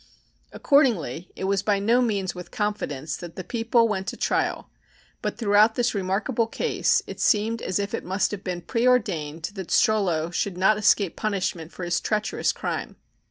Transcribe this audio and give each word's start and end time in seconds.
Accordingly 0.51 1.29
it 1.35 1.43
was 1.43 1.61
by 1.61 1.77
no 1.77 2.01
means 2.01 2.33
with 2.33 2.49
confidence 2.49 3.15
that 3.17 3.35
the 3.35 3.43
People 3.43 3.87
went 3.87 4.07
to 4.07 4.17
trial, 4.17 4.71
but 5.21 5.37
throughout 5.37 5.75
this 5.75 5.93
remarkable 5.93 6.47
case 6.47 7.03
it 7.05 7.19
seemed 7.19 7.61
as 7.61 7.77
if 7.77 7.93
it 7.93 8.03
must 8.03 8.31
have 8.31 8.43
been 8.43 8.63
preordained 8.63 9.43
that 9.53 9.69
Strollo 9.69 10.31
should 10.33 10.57
not 10.57 10.79
escape 10.79 11.15
punishment 11.15 11.71
for 11.71 11.83
his 11.85 12.01
treacherous 12.01 12.51
crime. 12.51 12.95